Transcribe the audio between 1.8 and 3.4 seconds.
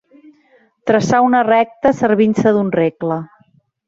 servint-se d'un regle.